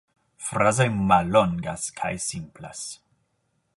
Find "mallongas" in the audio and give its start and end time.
1.11-1.85